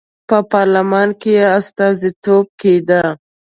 [0.27, 3.03] په پارلمان کې یې استازیتوب کېده.